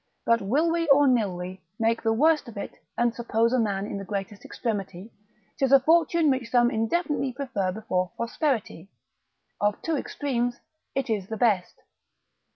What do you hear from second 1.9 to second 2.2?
the